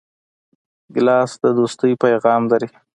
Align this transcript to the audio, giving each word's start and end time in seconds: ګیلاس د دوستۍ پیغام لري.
ګیلاس 0.93 1.31
د 1.43 1.45
دوستۍ 1.57 1.91
پیغام 2.03 2.41
لري. 2.51 2.69